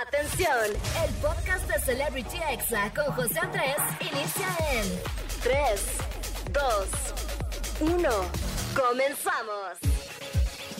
Atención, 0.00 0.48
el 1.06 1.14
podcast 1.16 1.68
de 1.70 1.78
Celebrity 1.80 2.38
Exa 2.50 2.90
con 2.94 3.14
José 3.14 3.38
Andrés 3.40 3.76
inicia 4.00 4.48
en 4.72 4.88
3, 5.42 5.54
2, 7.78 7.92
1. 7.92 8.08
Comenzamos. 8.74 9.76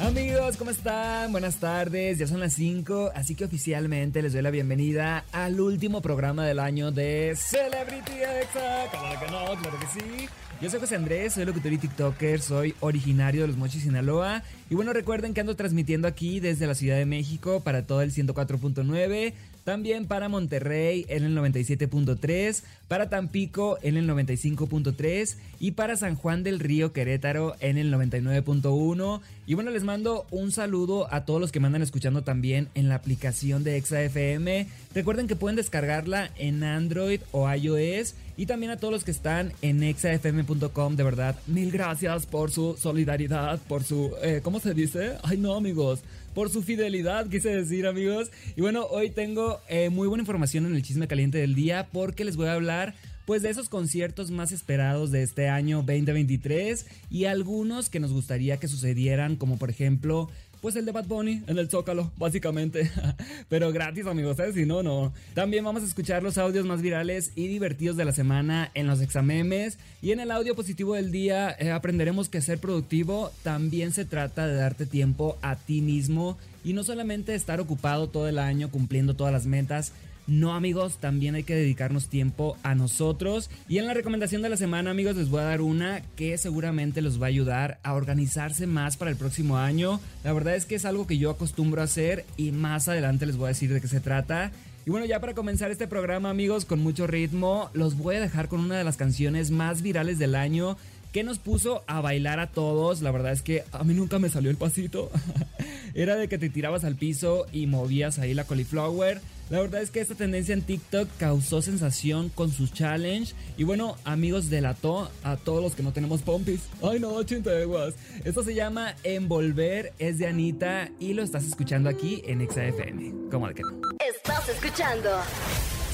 Amigos, 0.01 0.57
¿cómo 0.57 0.71
están? 0.71 1.31
Buenas 1.31 1.57
tardes, 1.57 2.19
ya 2.19 2.27
son 2.27 2.41
las 2.41 2.55
5, 2.55 3.13
así 3.15 3.35
que 3.35 3.45
oficialmente 3.45 4.23
les 4.23 4.33
doy 4.33 4.41
la 4.41 4.51
bienvenida 4.51 5.25
al 5.31 5.61
último 5.61 6.01
programa 6.01 6.47
del 6.47 6.59
año 6.59 6.91
de 6.91 7.37
Celebrity 7.37 8.15
Exa. 8.15 8.87
Claro 8.91 9.21
que 9.21 9.31
no, 9.31 9.61
claro 9.61 9.79
que 9.79 10.01
sí. 10.01 10.29
Yo 10.63 10.71
soy 10.71 10.79
José 10.79 10.95
Andrés, 10.95 11.33
soy 11.33 11.45
locutor 11.45 11.73
y 11.73 11.79
TikToker, 11.79 12.41
soy 12.41 12.77
originario 12.79 13.41
de 13.41 13.49
Los 13.49 13.57
Mochis, 13.57 13.83
Sinaloa. 13.83 14.45
Y 14.71 14.77
bueno, 14.77 14.93
recuerden 14.93 15.35
que 15.35 15.41
ando 15.41 15.57
transmitiendo 15.57 16.07
aquí 16.07 16.39
desde 16.39 16.69
la 16.69 16.77
Ciudad 16.77 16.99
de 16.99 17.05
México 17.05 17.63
para 17.65 17.85
todo 17.85 18.01
el 18.01 18.13
104.9, 18.13 19.33
también 19.65 20.07
para 20.07 20.29
Monterrey 20.29 21.05
en 21.09 21.25
el 21.25 21.37
97.3, 21.37 22.63
para 22.87 23.11
Tampico 23.11 23.77
en 23.83 23.97
el 23.97 24.09
95.3 24.09 25.37
y 25.59 25.73
para 25.73 25.97
San 25.97 26.15
Juan 26.15 26.45
del 26.45 26.61
Río 26.61 26.93
Querétaro 26.93 27.57
en 27.59 27.77
el 27.77 27.93
99.1. 27.93 29.21
Y 29.49 29.55
bueno, 29.55 29.73
les 29.73 29.83
mando 29.83 30.27
un 30.31 30.53
saludo 30.53 31.13
a 31.13 31.25
todos 31.25 31.41
los 31.41 31.51
que 31.51 31.59
me 31.59 31.67
andan 31.67 31.83
escuchando 31.83 32.23
también 32.23 32.69
en 32.77 32.89
la 32.89 32.95
aplicación 32.95 33.65
de 33.65 33.79
ExaFM. 33.79 34.69
Recuerden 34.95 35.27
que 35.27 35.35
pueden 35.35 35.57
descargarla 35.57 36.31
en 36.37 36.63
Android 36.63 37.21
o 37.33 37.53
iOS 37.53 38.15
y 38.37 38.47
también 38.47 38.73
a 38.73 38.77
todos 38.77 38.93
los 38.93 39.05
que 39.05 39.11
están 39.11 39.53
en 39.63 39.83
exafm.com, 39.83 40.97
de 40.97 41.03
verdad, 41.03 41.37
mil 41.47 41.71
gracias 41.71 42.27
por 42.27 42.51
su 42.51 42.77
solidaridad, 42.79 43.61
por 43.69 43.85
su... 43.85 44.13
Eh, 44.23 44.41
¿Cómo 44.43 44.61
se 44.61 44.75
dice? 44.75 45.17
Ay 45.23 45.37
no 45.37 45.55
amigos, 45.55 46.01
por 46.35 46.51
su 46.51 46.63
fidelidad, 46.63 47.29
quise 47.29 47.51
decir 47.51 47.87
amigos. 47.87 48.31
Y 48.57 48.61
bueno, 48.61 48.87
hoy 48.91 49.11
tengo 49.11 49.61
eh, 49.69 49.91
muy 49.91 50.09
buena 50.09 50.23
información 50.23 50.67
en 50.67 50.75
el 50.75 50.83
chisme 50.83 51.09
caliente 51.09 51.39
del 51.39 51.55
día 51.55 51.89
porque 51.93 52.25
les 52.25 52.37
voy 52.37 52.47
a 52.49 52.55
hablar 52.55 52.95
pues 53.27 53.43
de 53.43 53.51
esos 53.51 53.69
conciertos 53.69 54.31
más 54.31 54.51
esperados 54.51 55.11
de 55.11 55.23
este 55.23 55.49
año 55.49 55.79
2023 55.79 56.87
y 57.11 57.27
algunos 57.27 57.89
que 57.89 58.01
nos 58.01 58.13
gustaría 58.13 58.57
que 58.57 58.69
sucedieran, 58.69 59.37
como 59.37 59.59
por 59.59 59.71
ejemplo 59.71 60.29
pues 60.63 60.77
el 60.77 60.87
de 60.87 60.93
Bad 60.93 61.07
Bunny 61.07 61.43
en 61.49 61.59
el 61.59 61.69
Zócalo, 61.69 62.13
básicamente. 62.17 62.89
Pero 63.49 63.73
gratis, 63.73 64.07
amigos, 64.07 64.39
¿eh? 64.39 64.53
Si 64.53 64.65
no, 64.65 64.85
no. 64.85 65.13
También 65.35 65.65
vamos 65.65 65.83
a 65.83 65.87
escuchar 65.87 66.23
los 66.23 66.39
audios 66.39 66.65
más 66.65 66.81
virales 66.81 67.33
y 67.35 67.49
divertidos 67.49 67.97
de 67.97 68.05
la 68.05 68.13
semana 68.13 68.71
en 68.75 68.87
los 68.87 69.01
examemes. 69.01 69.77
Y 70.01 70.13
en 70.13 70.21
el 70.21 70.31
audio 70.31 70.55
positivo 70.55 70.95
del 70.95 71.11
día 71.11 71.55
eh, 71.59 71.73
aprenderemos 71.73 72.29
que 72.29 72.41
ser 72.41 72.61
productivo 72.61 73.33
también 73.43 73.93
se 73.93 74.05
trata 74.05 74.47
de 74.47 74.55
darte 74.55 74.87
tiempo 74.87 75.37
a 75.43 75.57
ti 75.57 75.81
mismo 75.81 76.39
y 76.63 76.75
no 76.75 76.85
solamente 76.85 77.35
estar 77.35 77.61
ocupado 77.61 78.09
todo 78.09 78.29
el 78.29 78.39
año 78.39 78.71
cumpliendo 78.71 79.15
todas 79.15 79.33
las 79.33 79.47
metas, 79.47 79.93
no 80.33 80.55
amigos, 80.55 80.97
también 80.99 81.35
hay 81.35 81.43
que 81.43 81.55
dedicarnos 81.55 82.09
tiempo 82.09 82.57
a 82.63 82.75
nosotros. 82.75 83.51
Y 83.69 83.77
en 83.77 83.87
la 83.87 83.93
recomendación 83.93 84.41
de 84.41 84.49
la 84.49 84.57
semana 84.57 84.91
amigos 84.91 85.15
les 85.15 85.29
voy 85.29 85.41
a 85.41 85.45
dar 85.45 85.61
una 85.61 86.01
que 86.17 86.39
seguramente 86.39 87.03
los 87.03 87.21
va 87.21 87.27
a 87.27 87.29
ayudar 87.29 87.79
a 87.83 87.93
organizarse 87.93 88.67
más 88.67 88.97
para 88.97 89.11
el 89.11 89.19
próximo 89.19 89.59
año. 89.59 90.01
La 90.25 90.33
verdad 90.33 90.57
es 90.57 90.65
que 90.65 90.75
es 90.75 90.87
algo 90.87 91.07
que 91.07 91.19
yo 91.19 91.31
acostumbro 91.31 91.83
a 91.83 91.85
hacer 91.85 92.25
y 92.39 92.51
más 92.51 92.89
adelante 92.89 93.27
les 93.27 93.37
voy 93.37 93.47
a 93.47 93.49
decir 93.49 93.73
de 93.73 93.83
qué 93.83 93.89
se 93.89 94.01
trata. 94.01 94.53
Y 94.87 94.91
bueno, 94.91 95.05
ya 95.05 95.21
para 95.21 95.35
comenzar 95.35 95.71
este 95.71 95.87
programa 95.87 96.31
amigos 96.31 96.65
con 96.65 96.81
mucho 96.81 97.07
ritmo, 97.07 97.71
los 97.75 97.99
voy 97.99 98.17
a 98.17 98.21
dejar 98.21 98.49
con 98.49 98.61
una 98.61 98.79
de 98.79 98.85
las 98.85 98.97
canciones 98.97 99.51
más 99.51 99.83
virales 99.83 100.19
del 100.19 100.35
año 100.35 100.79
que 101.13 101.25
nos 101.25 101.39
puso 101.39 101.85
a 101.87 102.01
bailar 102.01 102.41
a 102.41 102.47
todos. 102.49 103.03
La 103.03 103.11
verdad 103.11 103.33
es 103.33 103.43
que 103.43 103.65
a 103.73 103.85
mí 103.85 103.93
nunca 103.93 104.19
me 104.19 104.31
salió 104.31 104.51
el 104.51 104.57
pasito. 104.57 105.11
Era 105.95 106.17
de 106.17 106.27
que 106.27 106.39
te 106.39 106.49
tirabas 106.49 106.85
al 106.85 106.97
piso 106.97 107.47
y 107.53 107.67
movías 107.67 108.19
ahí 108.19 108.33
la 108.33 108.45
cauliflower. 108.45 109.21
La 109.53 109.61
verdad 109.61 109.83
es 109.83 109.91
que 109.91 110.01
esta 110.01 110.15
tendencia 110.15 110.55
en 110.55 110.63
TikTok 110.63 111.11
causó 111.19 111.61
sensación 111.61 112.31
con 112.31 112.51
su 112.51 112.69
challenge. 112.69 113.35
Y 113.59 113.65
bueno, 113.65 113.99
amigos, 114.03 114.49
delató 114.49 115.11
a 115.25 115.37
todos 115.37 115.63
los 115.63 115.75
que 115.75 115.83
no 115.83 115.93
tenemos 115.93 116.23
pompis. 116.23 116.63
Ay, 116.83 116.99
no, 116.99 117.23
chinteguas. 117.23 117.93
Esto 118.25 118.43
se 118.43 118.55
llama 118.55 118.95
Envolver, 119.05 119.93
es 119.99 120.17
de 120.17 120.27
Anita 120.27 120.89
y 120.99 121.13
lo 121.13 121.23
estás 121.23 121.45
escuchando 121.45 121.91
aquí 121.91 122.23
en 122.25 122.41
ExaFM. 122.41 123.29
¿Cómo 123.31 123.47
de 123.47 123.53
que 123.53 123.61
no? 123.61 123.79
Estás 124.17 124.49
escuchando 124.49 125.11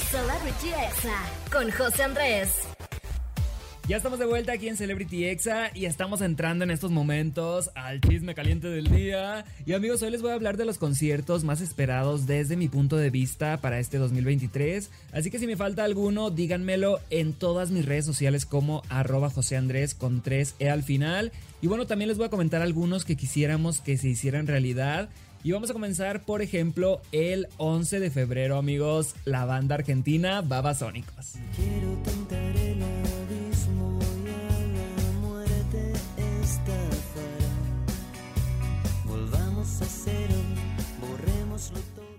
Celebrity 0.08 0.68
Exa 0.68 1.18
con 1.50 1.68
José 1.72 2.04
Andrés. 2.04 2.77
Ya 3.88 3.96
estamos 3.96 4.18
de 4.18 4.26
vuelta 4.26 4.52
aquí 4.52 4.68
en 4.68 4.76
Celebrity 4.76 5.24
Exa 5.24 5.70
y 5.74 5.86
estamos 5.86 6.20
entrando 6.20 6.62
en 6.62 6.70
estos 6.70 6.90
momentos 6.90 7.70
al 7.74 8.02
chisme 8.02 8.34
caliente 8.34 8.68
del 8.68 8.90
día. 8.90 9.46
Y 9.64 9.72
amigos, 9.72 10.02
hoy 10.02 10.10
les 10.10 10.20
voy 10.20 10.30
a 10.30 10.34
hablar 10.34 10.58
de 10.58 10.66
los 10.66 10.76
conciertos 10.76 11.42
más 11.42 11.62
esperados 11.62 12.26
desde 12.26 12.58
mi 12.58 12.68
punto 12.68 12.98
de 12.98 13.08
vista 13.08 13.62
para 13.62 13.78
este 13.78 13.96
2023. 13.96 14.90
Así 15.12 15.30
que 15.30 15.38
si 15.38 15.46
me 15.46 15.56
falta 15.56 15.84
alguno, 15.84 16.28
díganmelo 16.28 17.00
en 17.08 17.32
todas 17.32 17.70
mis 17.70 17.86
redes 17.86 18.04
sociales 18.04 18.44
como 18.44 18.82
arroba 18.90 19.30
José 19.30 19.56
Andrés 19.56 19.94
con 19.94 20.22
3E 20.22 20.70
al 20.70 20.82
final. 20.82 21.32
Y 21.62 21.66
bueno, 21.66 21.86
también 21.86 22.08
les 22.08 22.18
voy 22.18 22.26
a 22.26 22.30
comentar 22.30 22.60
algunos 22.60 23.06
que 23.06 23.16
quisiéramos 23.16 23.80
que 23.80 23.96
se 23.96 24.10
hicieran 24.10 24.46
realidad. 24.46 25.08
Y 25.42 25.52
vamos 25.52 25.70
a 25.70 25.72
comenzar, 25.72 26.26
por 26.26 26.42
ejemplo, 26.42 27.00
el 27.12 27.48
11 27.56 28.00
de 28.00 28.10
febrero, 28.10 28.58
amigos, 28.58 29.14
la 29.24 29.46
banda 29.46 29.76
argentina 29.76 30.42
Babasónicos. 30.42 31.36
Quiero 31.56 31.94
tentar 32.04 32.47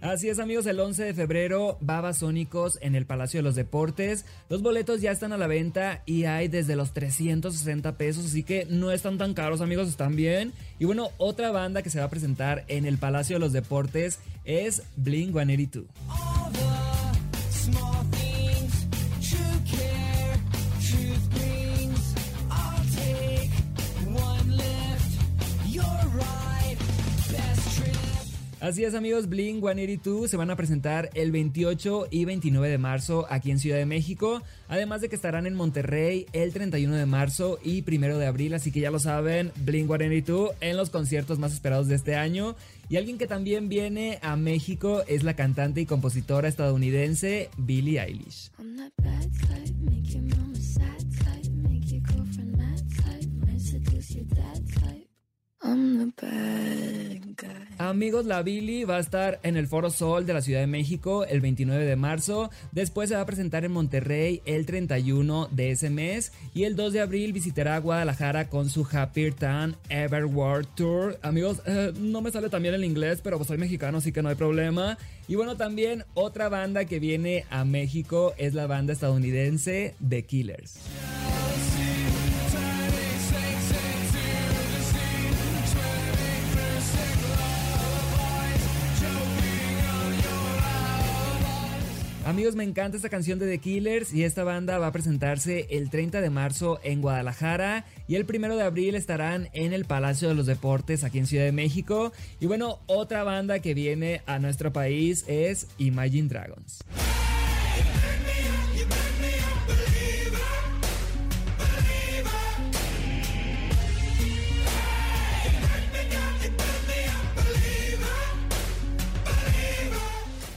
Así 0.02 0.30
es 0.30 0.40
amigos, 0.40 0.66
el 0.66 0.80
11 0.80 1.04
de 1.04 1.14
febrero, 1.14 1.78
Babasónicos 1.82 2.80
en 2.82 2.96
el 2.96 3.06
Palacio 3.06 3.40
de 3.40 3.44
los 3.44 3.56
Deportes. 3.56 4.26
Los 4.48 4.62
boletos 4.62 5.02
ya 5.02 5.12
están 5.12 5.34
a 5.34 5.38
la 5.38 5.48
venta 5.48 6.04
y 6.06 6.24
hay 6.24 6.48
desde 6.48 6.76
los 6.76 6.94
360 6.94 7.98
pesos, 7.98 8.26
así 8.26 8.44
que 8.44 8.66
no 8.66 8.92
están 8.92 9.18
tan 9.18 9.34
caros 9.34 9.62
amigos, 9.62 9.90
están 9.90 10.16
bien. 10.16 10.54
Y 10.80 10.86
bueno, 10.86 11.10
otra 11.18 11.52
banda 11.52 11.82
que 11.82 11.90
se 11.90 12.00
va 12.00 12.06
a 12.06 12.10
presentar 12.10 12.64
en 12.70 12.86
el 12.86 12.98
Palacio 12.98 13.36
de 13.36 13.42
los 13.42 13.52
Deportes 13.52 14.20
es 14.46 14.84
Blink 14.96 15.34
182. 15.34 15.86
Así 28.62 28.84
es 28.84 28.94
amigos, 28.94 29.30
Blink 29.30 29.62
182 29.62 30.30
se 30.30 30.36
van 30.36 30.50
a 30.50 30.58
presentar 30.58 31.10
el 31.14 31.32
28 31.32 32.08
y 32.12 32.26
29 32.26 32.68
de 32.68 32.78
marzo 32.78 33.26
aquí 33.30 33.52
en 33.52 33.60
Ciudad 33.60 33.78
de 33.78 33.86
México, 33.86 34.42
además 34.68 35.00
de 35.00 35.08
que 35.08 35.16
estarán 35.16 35.48
en 35.48 35.56
Monterrey 35.56 36.26
el 36.34 36.52
31 36.52 36.94
de 36.94 37.06
marzo 37.06 37.58
y 37.64 37.86
1 37.88 38.18
de 38.18 38.28
abril, 38.28 38.54
así 38.54 38.74
que 38.74 38.82
ya 38.82 38.92
lo 38.92 39.00
saben, 39.00 39.54
Blink 39.64 39.88
182 39.88 40.52
en 40.60 40.76
los 40.76 40.90
conciertos 40.90 41.40
más 41.40 41.54
esperados 41.54 41.88
de 41.88 41.96
este 41.96 42.16
año. 42.16 42.58
Y 42.90 42.98
alguien 42.98 43.18
que 43.18 43.28
también 43.28 43.70
viene 43.70 44.20
a 44.22 44.36
México 44.36 45.04
es 45.08 45.24
la 45.24 45.36
cantante 45.36 45.80
y 45.80 45.86
compositora 45.86 46.50
estadounidense 46.50 47.50
Billie 47.56 48.02
Eilish. 48.02 48.52
Amigos, 57.90 58.28
la 58.28 58.44
Billy 58.44 58.84
va 58.84 58.98
a 58.98 59.00
estar 59.00 59.40
en 59.42 59.58
el 59.58 59.66
Foro 59.66 59.90
Sol 59.90 60.28
de 60.28 60.34
la 60.34 60.44
Ciudad 60.44 60.60
de 60.60 60.68
México 60.68 61.26
el 61.26 61.42
29 61.42 61.86
de 61.86 61.96
marzo. 61.96 62.52
Después 62.72 63.10
se 63.10 63.16
va 63.16 63.22
a 63.22 63.26
presentar 63.26 63.66
en 63.66 63.72
Monterrey 63.72 64.44
el 64.46 64.68
31 64.68 65.48
de 65.50 65.72
ese 65.72 65.90
mes. 65.90 66.32
Y 66.54 66.66
el 66.66 66.76
2 66.76 66.94
de 66.94 67.02
abril 67.02 67.34
visitará 67.34 67.80
Guadalajara 67.80 68.48
con 68.48 68.70
su 68.70 68.88
Happier 68.92 69.34
Than 69.34 69.76
Ever 69.90 70.26
World 70.26 70.68
Tour. 70.76 71.18
Amigos, 71.24 71.64
eh, 71.66 71.92
no 72.00 72.22
me 72.22 72.30
sale 72.32 72.50
también 72.50 72.76
el 72.76 72.86
inglés, 72.86 73.22
pero 73.24 73.44
soy 73.44 73.58
mexicano, 73.58 73.98
así 73.98 74.12
que 74.12 74.22
no 74.22 74.30
hay 74.30 74.36
problema. 74.36 75.00
Y 75.28 75.34
bueno, 75.34 75.58
también 75.58 76.06
otra 76.14 76.48
banda 76.48 76.86
que 76.86 77.00
viene 77.00 77.46
a 77.50 77.66
México 77.66 78.36
es 78.38 78.54
la 78.54 78.68
banda 78.68 78.94
estadounidense 78.94 79.96
The 80.08 80.26
Killers. 80.26 80.78
Amigos, 92.30 92.54
me 92.54 92.64
encanta 92.64 92.96
esta 92.96 93.10
canción 93.10 93.40
de 93.40 93.48
The 93.48 93.58
Killers 93.58 94.14
y 94.14 94.24
esta 94.24 94.44
banda 94.44 94.78
va 94.78 94.86
a 94.86 94.92
presentarse 94.92 95.66
el 95.72 95.90
30 95.90 96.22
de 96.22 96.30
marzo 96.30 96.80
en 96.84 97.02
Guadalajara 97.02 97.86
y 98.08 98.18
el 98.18 98.28
1 98.32 98.56
de 98.56 98.62
abril 98.62 98.94
estarán 98.94 99.50
en 99.54 99.74
el 99.74 99.86
Palacio 99.86 100.30
de 100.30 100.36
los 100.36 100.46
Deportes 100.46 101.04
aquí 101.04 101.18
en 101.18 101.26
Ciudad 101.26 101.46
de 101.46 101.52
México. 101.52 102.14
Y 102.40 102.46
bueno, 102.46 102.78
otra 102.86 103.24
banda 103.24 103.58
que 103.58 103.74
viene 103.74 104.22
a 104.28 104.38
nuestro 104.38 104.72
país 104.72 105.26
es 105.28 105.66
Imagine 105.80 106.28
Dragons. 106.28 106.84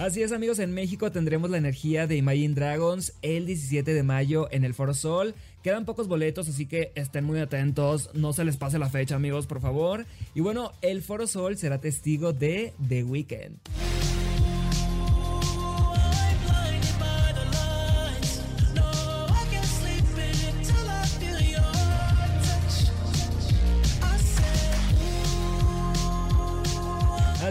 Así 0.02 0.20
es 0.20 0.32
amigos, 0.32 0.58
en 0.58 0.74
México 0.74 1.12
tendremos 1.12 1.48
la 1.48 1.58
energía 1.58 2.08
de 2.08 2.16
Imagine 2.16 2.54
Dragons 2.54 3.14
el 3.22 3.46
17 3.46 3.94
de 3.94 4.02
mayo 4.02 4.48
en 4.50 4.64
el 4.64 4.74
Foro 4.74 4.94
Sol. 4.94 5.36
Quedan 5.62 5.84
pocos 5.84 6.08
boletos, 6.08 6.48
así 6.48 6.66
que 6.66 6.90
estén 6.96 7.24
muy 7.24 7.38
atentos, 7.38 8.10
no 8.12 8.32
se 8.32 8.44
les 8.44 8.56
pase 8.56 8.80
la 8.80 8.90
fecha 8.90 9.14
amigos, 9.14 9.46
por 9.46 9.60
favor. 9.60 10.04
Y 10.34 10.40
bueno, 10.40 10.72
el 10.82 11.02
Foro 11.02 11.28
Sol 11.28 11.56
será 11.56 11.80
testigo 11.80 12.32
de 12.32 12.72
The 12.88 13.04
Weeknd. 13.04 13.91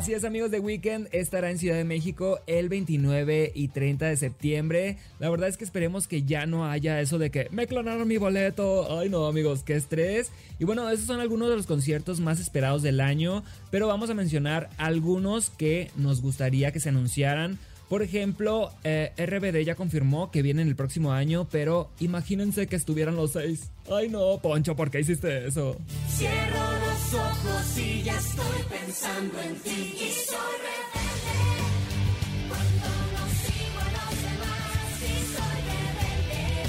Así 0.01 0.13
es 0.13 0.23
amigos 0.23 0.49
de 0.49 0.59
Weekend, 0.59 1.09
estará 1.11 1.51
en 1.51 1.59
Ciudad 1.59 1.75
de 1.75 1.83
México 1.83 2.39
el 2.47 2.69
29 2.69 3.51
y 3.53 3.67
30 3.67 4.07
de 4.07 4.17
septiembre. 4.17 4.97
La 5.19 5.29
verdad 5.29 5.47
es 5.47 5.57
que 5.57 5.63
esperemos 5.63 6.07
que 6.07 6.23
ya 6.23 6.47
no 6.47 6.65
haya 6.65 6.99
eso 7.01 7.19
de 7.19 7.29
que 7.29 7.49
me 7.51 7.67
clonaron 7.67 8.07
mi 8.07 8.17
boleto. 8.17 8.97
Ay 8.97 9.09
no 9.09 9.27
amigos, 9.27 9.61
qué 9.61 9.75
estrés. 9.75 10.31
Y 10.57 10.65
bueno, 10.65 10.89
esos 10.89 11.05
son 11.05 11.19
algunos 11.19 11.51
de 11.51 11.55
los 11.55 11.67
conciertos 11.67 12.19
más 12.19 12.39
esperados 12.39 12.81
del 12.81 12.99
año, 12.99 13.43
pero 13.69 13.85
vamos 13.85 14.09
a 14.09 14.15
mencionar 14.15 14.71
algunos 14.77 15.51
que 15.51 15.91
nos 15.95 16.23
gustaría 16.23 16.71
que 16.71 16.79
se 16.79 16.89
anunciaran. 16.89 17.59
Por 17.87 18.01
ejemplo, 18.01 18.71
eh, 18.83 19.11
RBD 19.17 19.63
ya 19.63 19.75
confirmó 19.75 20.31
que 20.31 20.41
viene 20.41 20.63
en 20.63 20.67
el 20.67 20.75
próximo 20.75 21.11
año, 21.11 21.47
pero 21.51 21.91
imagínense 21.99 22.65
que 22.65 22.75
estuvieran 22.75 23.17
los 23.17 23.33
seis. 23.33 23.69
Ay 23.87 24.09
no, 24.09 24.39
Poncho, 24.41 24.75
¿por 24.75 24.89
qué 24.89 25.01
hiciste 25.01 25.45
eso? 25.45 25.77
Cierro 26.09 26.90
ojos 27.13 27.77
y 27.77 28.03
ya 28.03 28.17
estoy 28.17 28.63
pensando 28.69 29.41
en 29.41 29.55
ti. 29.55 29.69
Y 29.69 30.11
soy 30.11 30.55
rebelde 30.61 31.41
cuando 32.49 32.87
no 33.13 33.23
sigo. 33.41 33.81
Y 34.99 35.25
soy 35.35 35.57
rebelde 35.67 36.63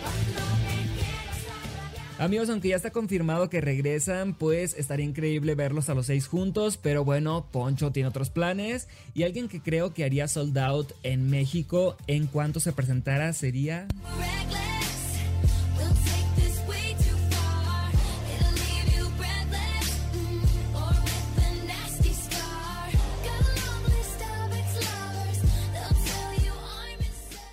cuando. 0.00 0.58
Amigos, 2.24 2.50
aunque 2.50 2.68
ya 2.68 2.76
está 2.76 2.90
confirmado 2.90 3.48
que 3.48 3.60
regresan, 3.60 4.34
pues 4.34 4.74
estaría 4.76 5.06
increíble 5.06 5.54
verlos 5.54 5.88
a 5.88 5.94
los 5.94 6.06
seis 6.06 6.26
juntos, 6.26 6.76
pero 6.76 7.04
bueno, 7.04 7.46
Poncho 7.52 7.92
tiene 7.92 8.08
otros 8.08 8.30
planes 8.30 8.88
y 9.14 9.22
alguien 9.22 9.48
que 9.48 9.60
creo 9.60 9.94
que 9.94 10.04
haría 10.04 10.26
sold 10.26 10.58
out 10.58 10.92
en 11.04 11.30
México 11.30 11.96
en 12.08 12.26
cuanto 12.26 12.58
se 12.58 12.72
presentara 12.72 13.32
sería... 13.32 13.86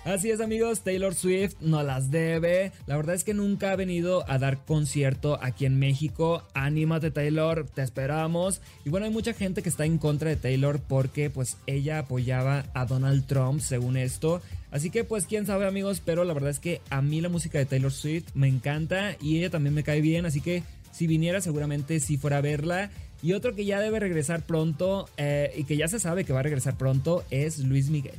Así 0.06 0.30
es 0.30 0.40
amigos, 0.40 0.82
Taylor 0.82 1.16
Swift 1.16 1.56
no 1.60 1.82
las 1.82 2.12
debe. 2.12 2.70
La 2.86 2.96
verdad 2.96 3.16
es 3.16 3.24
que 3.24 3.34
nunca 3.34 3.72
ha 3.72 3.76
venido 3.76 4.24
a 4.30 4.38
dar 4.38 4.64
concierto 4.64 5.36
aquí 5.42 5.66
en 5.66 5.80
México. 5.80 6.44
Anímate 6.54 7.10
Taylor, 7.10 7.66
te 7.66 7.82
esperamos. 7.82 8.60
Y 8.84 8.90
bueno, 8.90 9.06
hay 9.06 9.12
mucha 9.12 9.32
gente 9.32 9.64
que 9.64 9.68
está 9.68 9.84
en 9.84 9.98
contra 9.98 10.30
de 10.30 10.36
Taylor 10.36 10.78
porque 10.78 11.28
pues 11.28 11.56
ella 11.66 11.98
apoyaba 11.98 12.66
a 12.72 12.86
Donald 12.86 13.26
Trump 13.26 13.60
según 13.60 13.96
esto. 13.96 14.40
Así 14.70 14.90
que 14.90 15.02
pues 15.02 15.26
quién 15.26 15.44
sabe 15.44 15.66
amigos, 15.66 16.00
pero 16.04 16.22
la 16.22 16.34
verdad 16.34 16.50
es 16.50 16.60
que 16.60 16.80
a 16.88 17.02
mí 17.02 17.20
la 17.20 17.28
música 17.28 17.58
de 17.58 17.66
Taylor 17.66 17.92
Swift 17.92 18.28
me 18.34 18.46
encanta 18.46 19.16
y 19.20 19.38
ella 19.38 19.50
también 19.50 19.74
me 19.74 19.82
cae 19.82 20.00
bien. 20.02 20.24
Así 20.24 20.40
que 20.40 20.62
si 20.92 21.08
viniera 21.08 21.40
seguramente 21.40 21.98
si 21.98 22.16
fuera 22.16 22.38
a 22.38 22.42
verla. 22.42 22.90
Y 23.24 23.32
otro 23.32 23.56
que 23.56 23.64
ya 23.64 23.80
debe 23.80 23.98
regresar 23.98 24.46
pronto 24.46 25.08
eh, 25.16 25.52
y 25.56 25.64
que 25.64 25.76
ya 25.76 25.88
se 25.88 25.98
sabe 25.98 26.24
que 26.24 26.32
va 26.32 26.38
a 26.38 26.44
regresar 26.44 26.78
pronto 26.78 27.24
es 27.32 27.58
Luis 27.58 27.90
Miguel. 27.90 28.14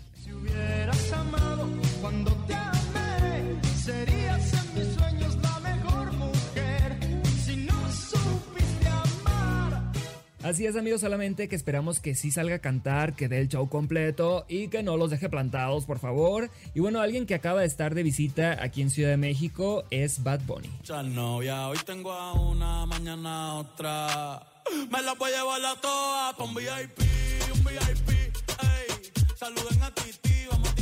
Así 10.47 10.65
es 10.65 10.77
amigos, 10.77 11.01
solamente 11.01 11.49
que 11.49 11.57
esperamos 11.57 11.99
que 11.99 12.15
sí 12.15 12.31
salga 12.31 12.55
a 12.55 12.59
cantar, 12.59 13.17
que 13.17 13.27
dé 13.27 13.41
el 13.41 13.49
show 13.49 13.67
completo 13.67 14.45
y 14.47 14.69
que 14.69 14.81
no 14.81 14.95
los 14.95 15.09
deje 15.09 15.27
plantados, 15.27 15.83
por 15.83 15.99
favor. 15.99 16.49
Y 16.73 16.79
bueno, 16.79 17.01
alguien 17.01 17.25
que 17.25 17.35
acaba 17.35 17.59
de 17.59 17.67
estar 17.67 17.93
de 17.93 18.01
visita 18.01 18.63
aquí 18.63 18.81
en 18.81 18.89
Ciudad 18.89 19.09
de 19.09 19.17
México 19.17 19.83
es 19.89 20.23
Bad 20.23 20.39
Bunny. 20.47 20.69
A 20.89 21.03
vamos 30.49 30.76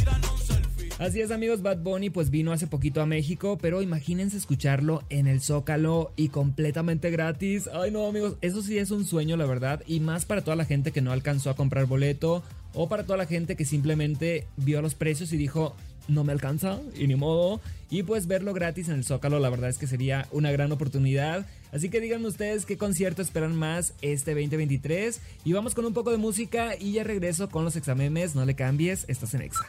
Así 0.98 1.20
es 1.20 1.32
amigos, 1.32 1.62
Bad 1.62 1.80
Bunny 1.80 2.10
pues 2.10 2.30
vino 2.30 2.54
hace 2.54 2.68
poquito 2.68 3.02
a 3.02 3.06
México, 3.06 3.58
pero 3.62 3.82
imagínense 3.82 4.38
escucharlo 4.38 5.04
en 5.10 5.28
el 5.28 5.42
Zócalo 5.42 6.14
y 6.16 6.30
completamente 6.30 7.12
gratis. 7.12 7.70
Ay 7.74 7.92
no 7.92 8.08
amigos, 8.08 8.38
eso 8.40 8.62
sí 8.62 8.78
es 8.78 8.92
un 8.92 9.06
sueño 9.06 9.36
la 9.36 9.46
verdad 9.46 9.84
y 9.86 10.00
más 10.00 10.24
para 10.24 10.42
toda 10.42 10.56
la 10.56 10.64
gente 10.64 10.94
que 10.94 11.02
no 11.02 11.12
alcanzó 11.12 11.50
a 11.50 11.56
comprar 11.58 11.86
boleto 11.86 12.44
o 12.74 12.88
para 12.88 13.04
toda 13.04 13.18
la 13.18 13.26
gente 13.26 13.58
que 13.58 13.66
simplemente 13.66 14.48
vio 14.56 14.82
los 14.82 14.96
precios 14.96 15.34
y 15.34 15.38
dijo 15.38 15.76
no 16.08 16.24
me 16.24 16.32
alcanza 16.32 16.80
y 16.96 17.08
ni 17.08 17.16
modo. 17.16 17.60
Y 17.90 18.04
pues 18.04 18.28
verlo 18.28 18.54
gratis 18.54 18.90
en 18.90 18.96
el 18.96 19.04
Zócalo 19.04 19.40
la 19.40 19.50
verdad 19.50 19.70
es 19.70 19.78
que 19.78 19.88
sería 19.88 20.28
una 20.32 20.52
gran 20.52 20.72
oportunidad. 20.72 21.46
Así 21.72 21.90
que 21.90 22.00
díganme 22.00 22.28
ustedes 22.28 22.66
qué 22.66 22.78
concierto 22.78 23.22
esperan 23.22 23.56
más 23.56 23.94
este 24.02 24.32
2023. 24.32 25.20
Y 25.44 25.54
vamos 25.54 25.76
con 25.76 25.86
un 25.86 25.94
poco 25.94 26.12
de 26.12 26.18
música 26.18 26.76
y 26.80 26.94
ya 26.94 27.04
regreso 27.04 27.50
con 27.50 27.66
los 27.66 27.76
examemes. 27.76 28.34
No 28.36 28.46
le 28.46 28.56
cambies, 28.56 29.06
estás 29.08 29.34
en 29.34 29.42
Exa. 29.42 29.66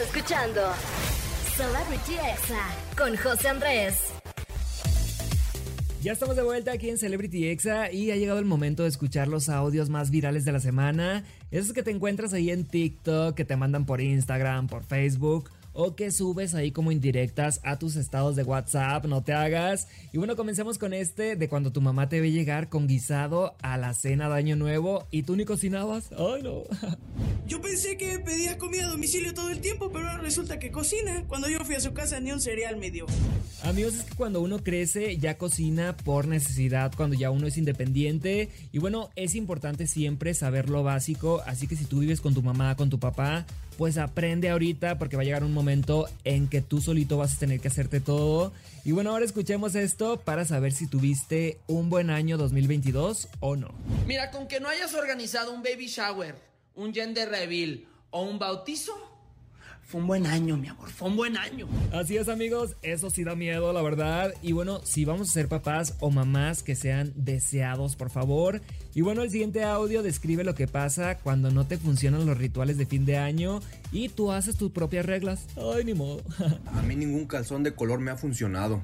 Escuchando 0.00 0.60
Celebrity 1.56 2.14
Exa 2.14 2.66
con 2.98 3.16
José 3.16 3.48
Andrés. 3.48 4.00
Ya 6.02 6.12
estamos 6.12 6.34
de 6.34 6.42
vuelta 6.42 6.72
aquí 6.72 6.90
en 6.90 6.98
Celebrity 6.98 7.46
Exa 7.48 7.92
y 7.92 8.10
ha 8.10 8.16
llegado 8.16 8.40
el 8.40 8.44
momento 8.44 8.82
de 8.82 8.88
escuchar 8.88 9.28
los 9.28 9.48
audios 9.48 9.90
más 9.90 10.10
virales 10.10 10.44
de 10.44 10.50
la 10.50 10.58
semana. 10.58 11.24
Esos 11.52 11.72
que 11.72 11.84
te 11.84 11.92
encuentras 11.92 12.32
ahí 12.32 12.50
en 12.50 12.64
TikTok, 12.64 13.36
que 13.36 13.44
te 13.44 13.56
mandan 13.56 13.86
por 13.86 14.00
Instagram, 14.00 14.66
por 14.66 14.82
Facebook 14.82 15.50
o 15.74 15.94
que 15.94 16.10
subes 16.10 16.54
ahí 16.54 16.70
como 16.70 16.92
indirectas 16.92 17.60
a 17.62 17.78
tus 17.78 17.96
estados 17.96 18.36
de 18.36 18.44
WhatsApp, 18.44 19.04
no 19.06 19.22
te 19.22 19.34
hagas. 19.34 19.88
Y 20.12 20.18
bueno, 20.18 20.36
comencemos 20.36 20.78
con 20.78 20.94
este 20.94 21.36
de 21.36 21.48
cuando 21.48 21.72
tu 21.72 21.80
mamá 21.80 22.08
te 22.08 22.20
ve 22.20 22.30
llegar 22.30 22.68
con 22.68 22.86
guisado 22.86 23.54
a 23.60 23.76
la 23.76 23.92
cena 23.92 24.28
de 24.28 24.36
Año 24.36 24.56
Nuevo 24.56 25.06
y 25.10 25.24
tú 25.24 25.36
ni 25.36 25.44
cocinabas. 25.44 26.10
Ay, 26.12 26.42
no. 26.42 26.62
Yo 27.46 27.60
pensé 27.60 27.98
que 27.98 28.18
pedía 28.20 28.56
comida 28.56 28.86
a 28.86 28.88
domicilio 28.88 29.34
todo 29.34 29.50
el 29.50 29.60
tiempo, 29.60 29.90
pero 29.92 30.08
ahora 30.08 30.22
resulta 30.22 30.58
que 30.58 30.70
cocina. 30.70 31.24
Cuando 31.28 31.50
yo 31.50 31.62
fui 31.62 31.74
a 31.74 31.80
su 31.80 31.92
casa 31.92 32.18
ni 32.18 32.32
un 32.32 32.40
cereal 32.40 32.78
me 32.78 32.90
dio. 32.90 33.04
Amigos, 33.62 33.94
es 33.96 34.04
que 34.04 34.14
cuando 34.14 34.40
uno 34.40 34.64
crece 34.64 35.18
ya 35.18 35.36
cocina 35.36 35.94
por 35.94 36.26
necesidad, 36.26 36.92
cuando 36.96 37.16
ya 37.16 37.30
uno 37.30 37.46
es 37.46 37.58
independiente. 37.58 38.48
Y 38.72 38.78
bueno, 38.78 39.10
es 39.14 39.34
importante 39.34 39.86
siempre 39.86 40.32
saber 40.32 40.70
lo 40.70 40.82
básico. 40.82 41.42
Así 41.46 41.66
que 41.66 41.76
si 41.76 41.84
tú 41.84 41.98
vives 41.98 42.22
con 42.22 42.32
tu 42.32 42.42
mamá, 42.42 42.76
con 42.76 42.88
tu 42.88 42.98
papá, 42.98 43.44
pues 43.76 43.98
aprende 43.98 44.50
ahorita 44.50 44.98
porque 44.98 45.16
va 45.16 45.22
a 45.22 45.24
llegar 45.24 45.44
un 45.44 45.52
momento 45.52 46.08
en 46.24 46.48
que 46.48 46.60
tú 46.60 46.80
solito 46.80 47.16
vas 47.16 47.36
a 47.36 47.38
tener 47.38 47.60
que 47.60 47.68
hacerte 47.68 48.00
todo. 48.00 48.52
Y 48.84 48.92
bueno, 48.92 49.10
ahora 49.10 49.24
escuchemos 49.24 49.74
esto 49.74 50.20
para 50.20 50.44
saber 50.44 50.72
si 50.72 50.86
tuviste 50.86 51.58
un 51.66 51.90
buen 51.90 52.10
año 52.10 52.36
2022 52.36 53.28
o 53.40 53.56
no. 53.56 53.68
Mira, 54.06 54.30
con 54.30 54.46
que 54.48 54.60
no 54.60 54.68
hayas 54.68 54.94
organizado 54.94 55.52
un 55.52 55.62
baby 55.62 55.86
shower, 55.86 56.34
un 56.74 56.92
gender 56.92 57.28
reveal 57.28 57.84
o 58.10 58.22
un 58.22 58.38
bautizo, 58.38 58.92
fue 59.86 60.00
un 60.00 60.06
buen 60.06 60.26
año, 60.26 60.56
mi 60.56 60.68
amor, 60.68 60.90
fue 60.90 61.08
un 61.08 61.16
buen 61.16 61.36
año. 61.36 61.68
Así 61.92 62.16
es 62.16 62.28
amigos, 62.28 62.76
eso 62.82 63.10
sí 63.10 63.24
da 63.24 63.34
miedo, 63.34 63.72
la 63.72 63.82
verdad. 63.82 64.34
Y 64.42 64.52
bueno, 64.52 64.80
si 64.84 65.04
vamos 65.04 65.28
a 65.28 65.32
ser 65.32 65.48
papás 65.48 65.94
o 66.00 66.10
mamás 66.10 66.62
que 66.62 66.74
sean 66.74 67.12
deseados, 67.16 67.96
por 67.96 68.10
favor. 68.10 68.62
Y 68.94 69.02
bueno, 69.02 69.22
el 69.22 69.30
siguiente 69.30 69.62
audio 69.62 70.02
describe 70.02 70.44
lo 70.44 70.54
que 70.54 70.66
pasa 70.66 71.18
cuando 71.18 71.50
no 71.50 71.66
te 71.66 71.78
funcionan 71.78 72.26
los 72.26 72.38
rituales 72.38 72.78
de 72.78 72.86
fin 72.86 73.04
de 73.04 73.18
año 73.18 73.60
y 73.92 74.08
tú 74.08 74.32
haces 74.32 74.56
tus 74.56 74.72
propias 74.72 75.06
reglas. 75.06 75.46
Ay, 75.56 75.84
ni 75.84 75.94
modo. 75.94 76.22
A 76.66 76.82
mí 76.82 76.96
ningún 76.96 77.26
calzón 77.26 77.62
de 77.62 77.74
color 77.74 78.00
me 78.00 78.10
ha 78.10 78.16
funcionado. 78.16 78.82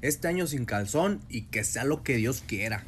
Este 0.00 0.28
año 0.28 0.46
sin 0.46 0.64
calzón 0.64 1.20
y 1.28 1.42
que 1.42 1.64
sea 1.64 1.84
lo 1.84 2.02
que 2.02 2.16
Dios 2.16 2.42
quiera. 2.46 2.84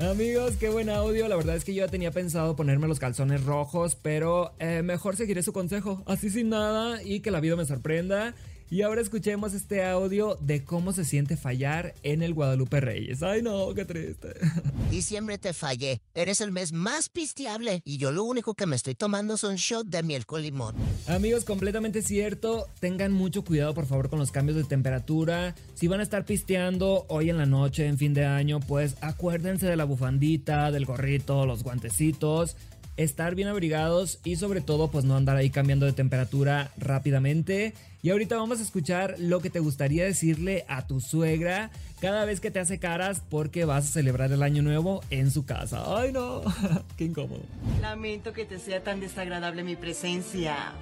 Amigos, 0.00 0.54
qué 0.60 0.68
buen 0.68 0.90
audio. 0.90 1.26
La 1.26 1.34
verdad 1.34 1.56
es 1.56 1.64
que 1.64 1.74
yo 1.74 1.84
ya 1.84 1.90
tenía 1.90 2.12
pensado 2.12 2.54
ponerme 2.54 2.86
los 2.86 3.00
calzones 3.00 3.42
rojos, 3.42 3.96
pero 4.00 4.52
eh, 4.60 4.82
mejor 4.84 5.16
seguiré 5.16 5.42
su 5.42 5.52
consejo. 5.52 6.04
Así 6.06 6.30
sin 6.30 6.50
nada 6.50 7.02
y 7.02 7.18
que 7.18 7.32
la 7.32 7.40
vida 7.40 7.56
me 7.56 7.64
sorprenda. 7.64 8.32
Y 8.70 8.82
ahora 8.82 9.00
escuchemos 9.00 9.54
este 9.54 9.82
audio 9.82 10.36
de 10.40 10.62
cómo 10.62 10.92
se 10.92 11.06
siente 11.06 11.38
fallar 11.38 11.94
en 12.02 12.22
el 12.22 12.34
Guadalupe 12.34 12.80
Reyes. 12.80 13.22
Ay 13.22 13.40
no, 13.40 13.72
qué 13.74 13.86
triste. 13.86 14.34
Diciembre 14.90 15.38
te 15.38 15.54
fallé. 15.54 16.02
Eres 16.14 16.42
el 16.42 16.52
mes 16.52 16.72
más 16.72 17.08
pisteable 17.08 17.80
y 17.86 17.96
yo 17.96 18.12
lo 18.12 18.24
único 18.24 18.52
que 18.52 18.66
me 18.66 18.76
estoy 18.76 18.94
tomando 18.94 19.34
es 19.34 19.44
un 19.44 19.56
shot 19.56 19.86
de 19.86 20.02
miel 20.02 20.26
con 20.26 20.42
limón. 20.42 20.74
Amigos, 21.06 21.44
completamente 21.44 22.02
cierto. 22.02 22.66
Tengan 22.78 23.12
mucho 23.12 23.42
cuidado, 23.42 23.72
por 23.72 23.86
favor, 23.86 24.10
con 24.10 24.18
los 24.18 24.32
cambios 24.32 24.58
de 24.58 24.64
temperatura. 24.64 25.54
Si 25.74 25.88
van 25.88 26.00
a 26.00 26.02
estar 26.02 26.26
pisteando 26.26 27.06
hoy 27.08 27.30
en 27.30 27.38
la 27.38 27.46
noche, 27.46 27.86
en 27.86 27.96
fin 27.96 28.12
de 28.12 28.26
año, 28.26 28.60
pues 28.60 28.96
acuérdense 29.00 29.66
de 29.66 29.76
la 29.76 29.84
bufandita, 29.84 30.70
del 30.70 30.84
gorrito, 30.84 31.46
los 31.46 31.62
guantecitos. 31.62 32.54
estar 32.98 33.34
bien 33.36 33.46
abrigados 33.46 34.18
y 34.24 34.36
sobre 34.36 34.60
todo 34.60 34.90
pues 34.90 35.04
no 35.04 35.16
andar 35.16 35.36
ahí 35.36 35.50
cambiando 35.50 35.86
de 35.86 35.92
temperatura 35.92 36.72
rápidamente. 36.76 37.72
Y 38.08 38.10
ahorita 38.10 38.38
vamos 38.38 38.58
a 38.58 38.62
escuchar 38.62 39.16
lo 39.18 39.40
que 39.40 39.50
te 39.50 39.60
gustaría 39.60 40.06
decirle 40.06 40.64
a 40.66 40.86
tu 40.86 40.98
suegra 40.98 41.70
cada 42.00 42.24
vez 42.24 42.40
que 42.40 42.50
te 42.50 42.58
hace 42.58 42.78
caras 42.78 43.20
porque 43.28 43.66
vas 43.66 43.84
a 43.84 43.92
celebrar 43.92 44.32
el 44.32 44.42
año 44.42 44.62
nuevo 44.62 45.02
en 45.10 45.30
su 45.30 45.44
casa. 45.44 45.82
Ay 45.94 46.10
no, 46.10 46.40
qué 46.96 47.04
incómodo. 47.04 47.42
Lamento 47.82 48.32
que 48.32 48.46
te 48.46 48.58
sea 48.58 48.82
tan 48.82 49.00
desagradable 49.00 49.62
mi 49.62 49.76
presencia, 49.76 50.72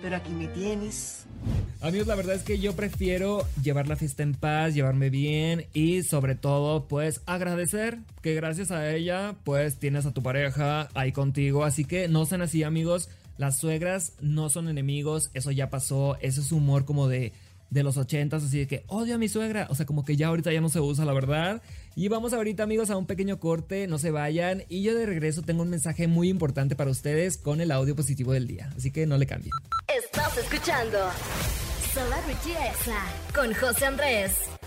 pero 0.00 0.16
aquí 0.16 0.32
me 0.32 0.46
tienes. 0.46 1.26
Amigos, 1.82 2.06
la 2.06 2.14
verdad 2.14 2.34
es 2.34 2.44
que 2.44 2.58
yo 2.58 2.74
prefiero 2.74 3.46
llevar 3.62 3.86
la 3.86 3.96
fiesta 3.96 4.22
en 4.22 4.32
paz, 4.32 4.72
llevarme 4.72 5.10
bien 5.10 5.66
y 5.74 6.02
sobre 6.02 6.34
todo 6.34 6.88
pues 6.88 7.20
agradecer 7.26 7.98
que 8.22 8.34
gracias 8.34 8.70
a 8.70 8.90
ella 8.90 9.34
pues 9.44 9.76
tienes 9.76 10.06
a 10.06 10.14
tu 10.14 10.22
pareja 10.22 10.88
ahí 10.94 11.12
contigo. 11.12 11.62
Así 11.62 11.84
que 11.84 12.08
no 12.08 12.24
sean 12.24 12.40
así 12.40 12.62
amigos, 12.62 13.10
las 13.40 13.56
suegras 13.56 14.12
no 14.20 14.50
son 14.50 14.68
enemigos, 14.68 15.30
eso 15.32 15.50
ya 15.50 15.70
pasó, 15.70 16.18
ese 16.20 16.42
es 16.42 16.52
humor 16.52 16.84
como 16.84 17.08
de, 17.08 17.32
de 17.70 17.82
los 17.82 17.96
ochentas, 17.96 18.44
así 18.44 18.58
de 18.58 18.66
que 18.66 18.84
odio 18.86 19.14
a 19.14 19.18
mi 19.18 19.30
suegra, 19.30 19.66
o 19.70 19.74
sea 19.74 19.86
como 19.86 20.04
que 20.04 20.14
ya 20.14 20.26
ahorita 20.26 20.52
ya 20.52 20.60
no 20.60 20.68
se 20.68 20.78
usa 20.78 21.06
la 21.06 21.14
verdad. 21.14 21.62
Y 21.96 22.08
vamos 22.08 22.34
ahorita 22.34 22.64
amigos 22.64 22.90
a 22.90 22.98
un 22.98 23.06
pequeño 23.06 23.40
corte, 23.40 23.86
no 23.86 23.96
se 23.96 24.10
vayan 24.10 24.64
y 24.68 24.82
yo 24.82 24.94
de 24.94 25.06
regreso 25.06 25.40
tengo 25.40 25.62
un 25.62 25.70
mensaje 25.70 26.06
muy 26.06 26.28
importante 26.28 26.76
para 26.76 26.90
ustedes 26.90 27.38
con 27.38 27.62
el 27.62 27.70
audio 27.70 27.96
positivo 27.96 28.34
del 28.34 28.46
día, 28.46 28.70
así 28.76 28.90
que 28.90 29.06
no 29.06 29.16
le 29.16 29.24
cambien. 29.24 29.52
Estás 29.88 30.36
escuchando 30.36 30.98
Celebrity 31.94 32.50
Exa 32.50 33.06
con 33.34 33.54
José 33.54 33.86
Andrés. 33.86 34.59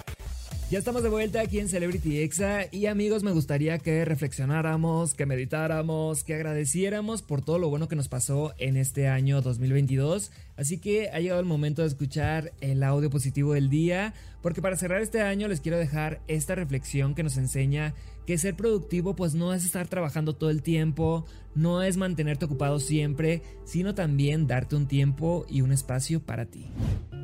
Ya 0.74 0.80
estamos 0.80 1.04
de 1.04 1.10
vuelta 1.10 1.40
aquí 1.40 1.60
en 1.60 1.70
Celebrity 1.70 2.18
Exa 2.22 2.62
y 2.72 2.88
amigos 2.88 3.22
me 3.22 3.32
gustaría 3.32 3.78
que 3.78 4.06
reflexionáramos, 4.06 5.14
que 5.14 5.28
meditáramos, 5.28 6.24
que 6.24 6.34
agradeciéramos 6.34 7.22
por 7.22 7.44
todo 7.44 7.60
lo 7.60 7.70
bueno 7.70 7.88
que 7.88 7.96
nos 7.96 8.08
pasó 8.08 8.56
en 8.58 8.76
este 8.78 9.08
año 9.08 9.42
2022. 9.42 10.32
Así 10.58 10.80
que 10.80 11.12
ha 11.12 11.20
llegado 11.20 11.40
el 11.40 11.46
momento 11.46 11.84
de 11.84 11.90
escuchar 11.90 12.54
el 12.60 12.82
audio 12.82 13.12
positivo 13.12 13.54
del 13.54 13.70
día, 13.70 14.16
porque 14.42 14.64
para 14.64 14.76
cerrar 14.76 15.04
este 15.04 15.22
año 15.22 15.48
les 15.48 15.62
quiero 15.62 15.78
dejar 15.78 16.22
esta 16.28 16.56
reflexión 16.56 17.14
que 17.14 17.22
nos 17.22 17.38
enseña 17.38 17.94
que 18.26 18.40
ser 18.40 18.56
productivo 18.56 19.16
pues 19.16 19.36
no 19.36 19.54
es 19.54 19.66
estar 19.66 19.88
trabajando 19.88 20.34
todo 20.34 20.50
el 20.50 20.64
tiempo, 20.64 21.28
no 21.54 21.84
es 21.84 21.98
mantenerte 21.98 22.46
ocupado 22.46 22.80
siempre, 22.80 23.44
sino 23.64 23.94
también 23.94 24.48
darte 24.48 24.76
un 24.76 24.88
tiempo 24.88 25.46
y 25.48 25.62
un 25.62 25.72
espacio 25.72 26.20
para 26.20 26.48
ti. 26.48 26.66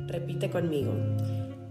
Repite 0.06 0.50
conmigo. 0.50 0.94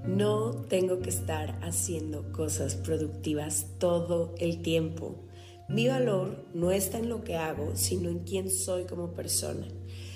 No 0.06 0.52
tengo 0.70 1.00
que 1.00 1.10
estar 1.10 1.60
haciendo 1.62 2.32
cosas 2.32 2.76
productivas 2.76 3.68
todo 3.80 4.34
el 4.38 4.62
tiempo. 4.62 5.26
Mi 5.68 5.88
valor 5.88 6.46
no 6.54 6.72
está 6.72 6.98
en 6.98 7.10
lo 7.10 7.24
que 7.24 7.36
hago, 7.36 7.76
sino 7.76 8.10
en 8.10 8.20
quién 8.20 8.50
soy 8.50 8.86
como 8.86 9.14
persona. 9.14 9.68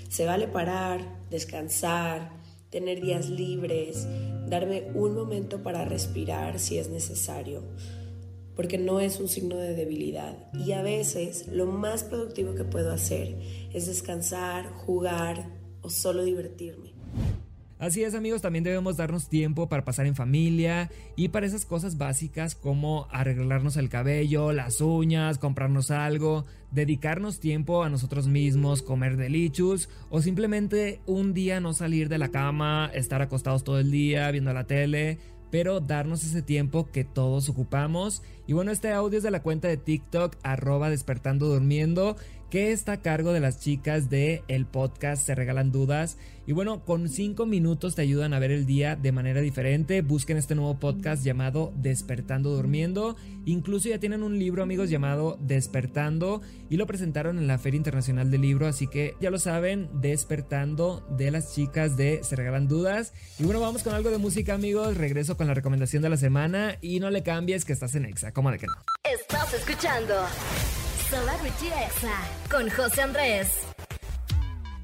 Se 0.10 0.26
vale 0.26 0.48
parar, 0.48 1.22
descansar, 1.30 2.32
tener 2.70 3.02
días 3.02 3.30
libres, 3.30 4.08
darme 4.48 4.92
un 4.96 5.14
momento 5.14 5.62
para 5.62 5.86
respirar 5.86 6.58
si 6.58 6.80
es 6.80 6.90
necesario, 6.90 7.62
porque 8.56 8.80
no 8.80 9.00
es 9.00 9.20
un 9.20 9.28
signo 9.28 9.58
de 9.58 9.76
debilidad. 9.76 10.52
Y 10.54 10.72
a 10.72 10.82
veces 10.82 11.48
lo 11.48 11.68
más 11.68 12.04
productivo 12.04 12.56
que 12.56 12.64
puedo 12.64 12.92
hacer 12.92 13.38
es 13.74 13.86
descansar, 13.86 14.72
jugar 14.74 15.52
o 15.82 15.90
solo 15.90 16.24
divertirme. 16.24 16.93
Así 17.80 18.04
es 18.04 18.14
amigos, 18.14 18.42
también 18.42 18.64
debemos 18.64 18.98
darnos 18.98 19.28
tiempo 19.28 19.68
para 19.68 19.84
pasar 19.84 20.06
en 20.06 20.16
familia 20.16 20.90
y 21.16 21.30
para 21.30 21.46
esas 21.46 21.66
cosas 21.66 21.98
básicas 21.98 22.56
como 22.56 23.08
arreglarnos 23.12 23.76
el 23.78 23.90
cabello, 23.90 24.54
las 24.54 24.80
uñas, 24.80 25.38
comprarnos 25.38 25.92
algo, 25.92 26.46
dedicarnos 26.72 27.40
tiempo 27.40 27.84
a 27.84 27.90
nosotros 27.90 28.28
mismos, 28.28 28.84
comer 28.84 29.18
delichus 29.18 29.90
o 30.10 30.22
simplemente 30.22 31.02
un 31.08 31.34
día 31.34 31.60
no 31.60 31.74
salir 31.74 32.10
de 32.10 32.20
la 32.20 32.30
cama, 32.30 32.90
estar 32.94 33.22
acostados 33.22 33.64
todo 33.64 33.80
el 33.80 33.92
día 33.92 34.32
viendo 34.32 34.54
la 34.54 34.66
tele, 34.66 35.18
pero 35.52 35.82
darnos 35.82 36.24
ese 36.24 36.42
tiempo 36.42 36.90
que 36.92 37.04
todos 37.04 37.50
ocupamos. 37.50 38.24
Y 38.48 38.54
bueno, 38.54 38.72
este 38.72 38.92
audio 38.92 39.18
es 39.18 39.24
de 39.24 39.30
la 39.30 39.44
cuenta 39.44 39.68
de 39.68 39.78
TikTok 39.78 40.38
arroba 40.42 40.90
despertando 40.90 41.48
durmiendo 41.48 42.16
que 42.54 42.72
está 42.72 42.92
a 42.92 43.02
cargo 43.02 43.34
de 43.34 43.40
las 43.40 43.60
chicas 43.60 44.12
de 44.12 44.44
el 44.48 44.68
podcast 44.68 45.26
Se 45.26 45.34
Regalan 45.34 45.72
Dudas. 45.72 46.20
Y 46.46 46.52
bueno, 46.52 46.86
con 46.86 47.10
5 47.10 47.48
minutos 47.48 47.96
te 47.96 48.04
ayudan 48.04 48.32
a 48.32 48.38
ver 48.38 48.52
el 48.52 48.68
día 48.68 48.96
de 48.96 49.12
manera 49.12 49.42
diferente. 49.42 50.04
Busquen 50.04 50.38
este 50.38 50.54
nuevo 50.54 50.80
podcast 50.80 51.24
llamado 51.24 51.74
Despertando 51.78 52.52
Durmiendo. 52.52 53.16
Incluso 53.46 53.90
ya 53.90 53.98
tienen 53.98 54.22
un 54.22 54.38
libro, 54.38 54.62
amigos, 54.62 54.92
llamado 54.92 55.40
Despertando. 55.42 56.44
Y 56.70 56.78
lo 56.78 56.86
presentaron 56.86 57.40
en 57.40 57.48
la 57.48 57.58
Feria 57.58 57.78
Internacional 57.78 58.30
del 58.30 58.42
Libro. 58.42 58.68
Así 58.68 58.86
que 58.86 59.16
ya 59.20 59.32
lo 59.32 59.40
saben, 59.40 59.90
Despertando 60.00 61.04
de 61.10 61.32
las 61.32 61.56
chicas 61.56 61.98
de 61.98 62.24
Se 62.24 62.36
Regalan 62.36 62.68
Dudas. 62.68 63.14
Y 63.40 63.46
bueno, 63.46 63.62
vamos 63.62 63.82
con 63.82 63.96
algo 63.96 64.12
de 64.12 64.20
música, 64.20 64.54
amigos. 64.54 64.96
Regreso 64.96 65.38
con 65.38 65.48
la 65.48 65.56
recomendación 65.56 66.04
de 66.04 66.10
la 66.10 66.18
semana. 66.18 66.78
Y 66.82 67.00
no 67.00 67.10
le 67.10 67.24
cambies 67.24 67.66
que 67.66 67.74
estás 67.74 67.96
en 67.96 68.06
Exa. 68.06 68.32
¿Cómo 68.32 68.52
de 68.52 68.60
que 68.60 68.68
no? 68.68 68.76
Estás 69.12 69.56
escuchando 69.56 70.14
Celebrity 71.14 71.68
Exa 71.68 72.28
con 72.50 72.68
José 72.72 73.04
Andrés. 73.04 73.48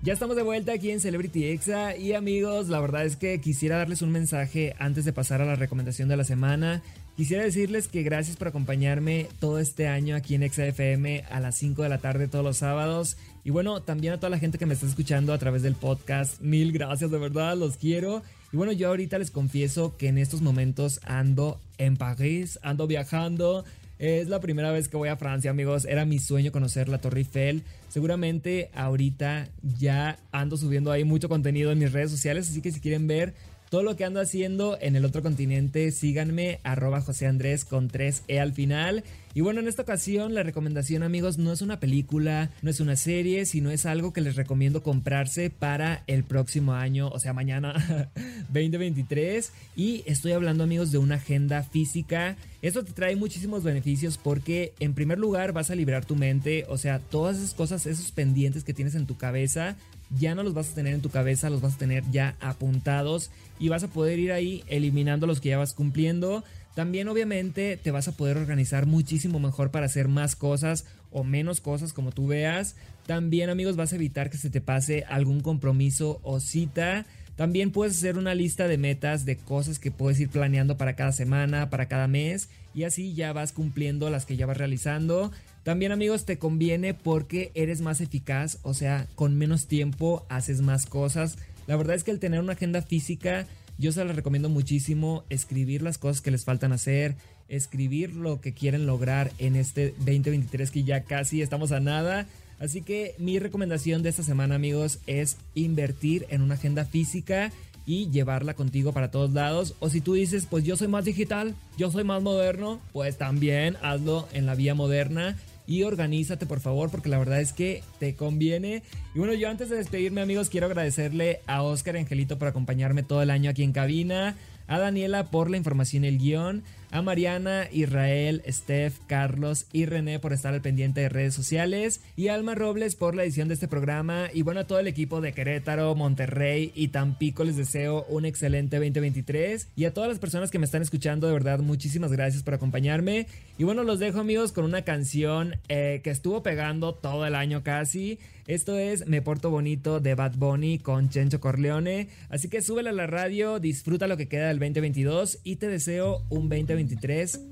Ya 0.03 0.13
estamos 0.13 0.36
de 0.36 0.43
vuelta 0.43 0.74
aquí 0.74 0.91
en 0.91 1.00
Celebrity 1.00 1.45
Exa 1.45 1.98
y 1.98 2.13
amigos, 2.13 2.69
la 2.69 2.79
verdad 2.79 3.03
es 3.03 3.15
que 3.15 3.41
quisiera 3.41 3.77
darles 3.77 4.03
un 4.03 4.12
mensaje 4.12 4.75
antes 4.77 5.05
de 5.05 5.12
pasar 5.12 5.41
a 5.41 5.45
la 5.45 5.55
recomendación 5.55 6.07
de 6.07 6.17
la 6.17 6.24
semana. 6.24 6.83
Quisiera 7.17 7.43
decirles 7.43 7.88
que 7.88 8.03
gracias 8.03 8.38
por 8.38 8.48
acompañarme 8.48 9.27
todo 9.39 9.57
este 9.57 9.88
año 9.88 10.15
aquí 10.15 10.36
en 10.36 10.43
Exa 10.43 10.67
FM 10.67 11.24
a 11.31 11.39
las 11.39 11.55
5 11.55 11.81
de 11.81 11.89
la 11.89 11.98
tarde 11.98 12.27
todos 12.27 12.45
los 12.45 12.57
sábados. 12.57 13.17
Y 13.43 13.50
bueno, 13.50 13.81
también 13.81 14.13
a 14.13 14.17
toda 14.17 14.29
la 14.29 14.38
gente 14.38 14.59
que 14.59 14.67
me 14.67 14.75
está 14.75 14.86
escuchando 14.86 15.33
a 15.33 15.39
través 15.39 15.63
del 15.63 15.74
podcast, 15.74 16.39
mil 16.41 16.71
gracias 16.71 17.09
de 17.09 17.17
verdad, 17.17 17.57
los 17.57 17.77
quiero. 17.77 18.21
Y 18.53 18.57
bueno, 18.57 18.71
yo 18.71 18.88
ahorita 18.89 19.17
les 19.17 19.31
confieso 19.31 19.98
que 19.98 20.07
en 20.09 20.19
estos 20.19 20.41
momentos 20.41 21.00
ando 21.05 21.59
en 21.79 21.98
París, 21.98 22.59
ando 22.62 22.86
viajando. 22.86 23.65
Es 24.00 24.29
la 24.29 24.39
primera 24.39 24.72
vez 24.72 24.88
que 24.88 24.96
voy 24.96 25.10
a 25.10 25.18
Francia, 25.18 25.51
amigos. 25.51 25.84
Era 25.84 26.06
mi 26.06 26.20
sueño 26.20 26.53
conocer 26.53 26.88
la 26.88 27.00
Torre 27.00 27.20
Eiffel. 27.20 27.63
Seguramente 27.89 28.72
ahorita 28.74 29.50
ya 29.77 30.18
ando 30.32 30.56
subiendo 30.56 30.94
ahí 30.94 31.03
mucho 31.03 31.27
contenido 31.27 31.70
en 31.74 31.79
mis 31.79 31.91
redes 31.91 32.10
sociales, 32.10 32.50
así 32.50 32.62
que 32.62 32.72
si 32.72 32.79
quieren 32.79 33.08
ver 33.08 33.34
todo 33.70 33.84
lo 33.84 33.98
que 33.98 34.06
ando 34.06 34.22
haciendo 34.22 34.77
en 34.79 34.96
el 34.96 35.03
otro 35.03 35.22
continente, 35.22 35.91
síganme 35.91 36.62
arroba 36.63 37.01
José 37.01 37.27
Andrés 37.27 37.65
con 37.65 37.89
3E 37.89 38.39
al 38.39 38.53
final. 38.53 39.03
Y 39.33 39.41
bueno, 39.41 39.59
en 39.59 39.67
esta 39.67 39.83
ocasión 39.83 40.33
la 40.33 40.43
recomendación 40.43 41.03
amigos 41.03 41.38
no 41.38 41.51
es 41.51 41.62
una 41.62 41.79
película, 41.79 42.50
no 42.62 42.71
es 42.71 42.79
una 42.79 42.95
serie, 42.95 43.45
sino 43.45 43.69
es 43.69 43.86
algo 43.86 44.12
que 44.12 44.21
les 44.21 44.36
recomiendo 44.36 44.81
comprarse 44.81 45.50
para 45.50 46.03
el 46.07 46.24
próximo 46.24 46.74
año, 46.74 47.09
o 47.09 47.19
sea, 47.19 47.33
mañana 47.33 47.74
2023. 48.50 49.51
Y 49.75 50.03
estoy 50.07 50.31
hablando 50.31 50.63
amigos 50.63 50.91
de 50.91 50.98
una 50.98 51.15
agenda 51.15 51.62
física. 51.62 52.38
Esto 52.62 52.83
te 52.83 52.91
trae 52.91 53.15
muchísimos 53.15 53.63
beneficios 53.63 54.17
porque 54.17 54.74
en 54.79 54.93
primer 54.93 55.19
lugar 55.19 55.53
vas 55.53 55.69
a 55.69 55.75
liberar 55.75 56.05
tu 56.05 56.15
mente, 56.15 56.65
o 56.67 56.77
sea, 56.77 57.00
todas 57.00 57.38
esas 57.38 57.53
cosas, 57.53 57.86
esos 57.86 58.12
pendientes 58.12 58.63
que 58.63 58.74
tienes 58.74 58.95
en 58.95 59.05
tu 59.05 59.15
cabeza, 59.15 59.77
ya 60.17 60.33
no 60.33 60.43
los 60.43 60.53
vas 60.53 60.71
a 60.71 60.75
tener 60.75 60.93
en 60.93 61.01
tu 61.01 61.09
cabeza, 61.09 61.50
los 61.50 61.62
vas 61.62 61.75
a 61.75 61.77
tener 61.77 62.03
ya 62.12 62.36
apuntados 62.39 63.29
y 63.59 63.69
vas 63.69 63.83
a 63.83 63.89
poder 63.89 64.19
ir 64.19 64.31
ahí 64.31 64.63
eliminando 64.67 65.27
los 65.27 65.39
que 65.39 65.50
ya 65.50 65.57
vas 65.57 65.74
cumpliendo. 65.74 66.43
También 66.79 67.09
obviamente 67.09 67.75
te 67.75 67.91
vas 67.91 68.07
a 68.07 68.13
poder 68.13 68.38
organizar 68.38 68.86
muchísimo 68.86 69.38
mejor 69.38 69.69
para 69.69 69.88
hacer 69.88 70.07
más 70.07 70.38
cosas 70.38 70.86
o 71.12 71.25
menos 71.25 71.59
cosas 71.59 71.91
como 71.91 72.13
tú 72.13 72.27
veas. 72.27 72.77
También 73.05 73.50
amigos 73.50 73.75
vas 73.75 73.91
a 73.91 73.98
evitar 73.98 74.29
que 74.29 74.38
se 74.38 74.50
te 74.50 74.62
pase 74.62 75.03
algún 75.09 75.41
compromiso 75.41 76.21
o 76.24 76.39
cita. 76.39 77.05
También 77.36 77.71
puedes 77.71 77.98
hacer 77.98 78.17
una 78.17 78.33
lista 78.33 78.69
de 78.69 78.77
metas 78.77 79.25
de 79.25 79.36
cosas 79.36 79.77
que 79.77 79.91
puedes 79.91 80.21
ir 80.21 80.29
planeando 80.29 80.77
para 80.77 80.95
cada 80.95 81.12
semana, 81.12 81.69
para 81.69 81.89
cada 81.89 82.07
mes 82.07 82.48
y 82.74 82.86
así 82.86 83.13
ya 83.13 83.33
vas 83.33 83.51
cumpliendo 83.51 84.09
las 84.09 84.25
que 84.25 84.38
ya 84.38 84.45
vas 84.45 84.55
realizando. 84.55 85.33
También 85.63 85.91
amigos 85.91 86.24
te 86.24 86.39
conviene 86.39 86.93
porque 86.93 87.51
eres 87.55 87.81
más 87.81 88.00
eficaz, 88.00 88.59
o 88.62 88.74
sea, 88.74 89.05
con 89.15 89.38
menos 89.38 89.67
tiempo 89.67 90.25
haces 90.29 90.62
más 90.62 90.86
cosas. 90.86 91.38
La 91.67 91.75
verdad 91.75 91.98
es 91.98 92.05
que 92.05 92.12
el 92.12 92.19
tener 92.19 92.39
una 92.39 92.53
agenda 92.53 92.81
física 92.81 93.48
yo 93.79 93.93
se 93.93 94.03
la 94.03 94.12
recomiendo 94.12 94.50
muchísimo, 94.50 95.24
escribir 95.29 95.81
las 95.81 95.98
cosas 95.98 96.21
que 96.21 96.31
les 96.31 96.43
faltan 96.43 96.74
hacer, 96.74 97.15
escribir 97.48 98.13
lo 98.13 98.41
que 98.41 98.53
quieren 98.53 98.86
lograr 98.86 99.31
en 99.38 99.55
este 99.55 99.95
2023 100.00 100.69
que 100.69 100.83
ya 100.83 101.05
casi 101.05 101.41
estamos 101.41 101.71
a 101.71 101.79
nada. 101.79 102.27
Así 102.59 102.81
que 102.81 103.15
mi 103.17 103.39
recomendación 103.39 104.03
de 104.03 104.09
esta 104.09 104.21
semana 104.21 104.55
amigos 104.55 105.00
es 105.07 105.38
invertir 105.55 106.25
en 106.29 106.41
una 106.41 106.55
agenda 106.55 106.83
física 106.83 107.53
y 107.86 108.09
llevarla 108.09 108.53
contigo 108.53 108.91
para 108.91 109.12
todos 109.12 109.31
lados. 109.31 109.74
O 109.79 109.89
si 109.89 110.01
tú 110.01 110.13
dices, 110.13 110.45
pues 110.45 110.65
yo 110.65 110.75
soy 110.75 110.89
más 110.89 111.05
digital, 111.05 111.55
yo 111.77 111.89
soy 111.89 112.03
más 112.03 112.21
moderno, 112.21 112.81
pues 112.91 113.17
también 113.17 113.77
hazlo 113.81 114.27
en 114.33 114.45
la 114.45 114.55
vía 114.55 114.75
moderna 114.75 115.38
y 115.69 115.83
organízate 115.83 116.47
por 116.47 116.61
favor 116.61 116.89
porque 116.89 117.09
la 117.09 117.19
verdad 117.19 117.39
es 117.39 117.53
que 117.53 117.83
te 117.99 118.15
conviene. 118.15 118.81
Y 119.13 119.19
bueno, 119.19 119.35
yo 119.35 119.49
antes 119.49 119.69
de 119.69 119.77
despedirme 119.77 120.19
amigos 120.19 120.49
quiero 120.49 120.65
agradecerle 120.65 121.41
a 121.45 121.61
Oscar 121.61 121.95
Angelito 121.95 122.39
por 122.39 122.47
acompañarme 122.47 123.03
todo 123.03 123.21
el 123.21 123.29
año 123.29 123.51
aquí 123.51 123.61
en 123.61 123.71
cabina, 123.71 124.35
a 124.67 124.79
Daniela 124.79 125.29
por 125.29 125.51
la 125.51 125.57
información 125.57 126.05
y 126.05 126.07
el 126.07 126.17
guion, 126.17 126.63
a 126.91 127.01
Mariana, 127.01 127.67
Israel, 127.72 128.41
Steph, 128.48 128.98
Carlos 129.08 129.67
y 129.72 129.86
René 129.86 130.19
por 130.19 130.34
estar 130.34 130.53
al 130.53 130.62
pendiente 130.62 131.01
de 131.01 131.10
redes 131.10 131.34
sociales. 131.34 132.01
Y 132.15 132.27
a 132.27 132.36
Alma 132.36 132.55
Robles 132.55 132.96
por 132.96 133.15
la 133.15 133.24
edición 133.24 133.48
de 133.48 133.53
este 133.53 133.67
programa. 133.67 134.29
Y 134.34 134.41
bueno 134.41 134.62
a 134.62 134.67
todo 134.67 134.79
el 134.79 134.88
equipo 134.88 135.22
de 135.22 135.34
Querétaro, 135.34 135.93
Monterrey 135.96 136.72
y 136.75 136.89
Tampico 136.89 137.43
les 137.43 137.58
deseo 137.58 138.05
un 138.10 138.25
excelente 138.25 138.77
2023 138.77 139.69
y 139.75 139.86
a 139.86 139.93
todas 139.93 140.10
las 140.10 140.19
personas 140.19 140.51
que 140.51 140.60
me 140.60 140.65
están 140.65 140.81
escuchando 140.81 141.27
de 141.27 141.34
verdad 141.34 141.60
muchísimas 141.60 142.12
gracias 142.12 142.43
por 142.43 142.53
acompañarme. 142.53 143.27
Y 143.58 143.63
bueno 143.63 143.84
los 143.84 144.00
dejo 144.00 144.19
amigos 144.19 144.51
con 144.51 144.65
una 144.65 144.84
canción 144.84 145.55
eh, 145.67 146.01
que 146.03 146.10
estuvo 146.10 146.43
pegando 146.43 146.96
todo 146.96 147.25
el 147.25 147.36
año 147.36 147.63
casi. 147.63 148.19
Esto 148.48 148.79
es 148.79 149.05
Me 149.05 149.22
Porto 149.22 149.51
Bonito 149.51 150.00
de 150.00 150.15
Bad 150.15 150.34
Bunny 150.36 150.79
con 150.79 151.10
Chencho 151.10 151.39
Corleone. 151.39 152.08
Así 152.29 152.50
que 152.50 152.63
súbela 152.63 152.89
a 152.89 152.93
la 152.93 153.05
radio, 153.05 153.60
disfruta 153.60 154.08
lo 154.08 154.17
que 154.17 154.27
queda 154.27 154.48
del 154.48 154.58
2022 154.58 155.38
y 155.43 155.58
te 155.58 155.67
deseo 155.67 156.24
un 156.29 156.50
2023 156.50 156.78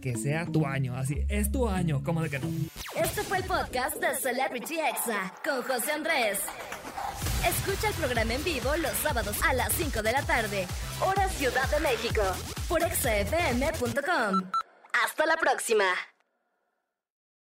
que 0.01 0.15
sea 0.15 0.45
tu 0.45 0.65
año. 0.65 0.95
Así, 0.95 1.25
es 1.29 1.51
tu 1.51 1.67
año, 1.67 2.03
como 2.03 2.21
de 2.21 2.29
que 2.29 2.39
no. 2.39 2.47
Este 2.95 3.21
fue 3.23 3.39
el 3.39 3.43
podcast 3.43 3.97
de 3.97 4.15
Celebrity 4.15 4.79
Exa 4.79 5.33
con 5.43 5.61
José 5.63 5.91
Andrés. 5.91 6.39
Escucha 7.45 7.89
el 7.89 7.93
programa 7.95 8.33
en 8.33 8.43
vivo 8.43 8.75
los 8.77 8.93
sábados 9.03 9.37
a 9.43 9.53
las 9.53 9.71
5 9.73 10.01
de 10.01 10.11
la 10.11 10.21
tarde, 10.23 10.67
hora 11.05 11.29
Ciudad 11.29 11.69
de 11.69 11.79
México, 11.79 12.21
por 12.67 12.81
exafm.com. 12.83 14.51
Hasta 15.05 15.25
la 15.25 15.37
próxima. 15.37 15.85